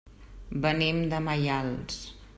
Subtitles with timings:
[0.63, 2.03] Venim de Maials.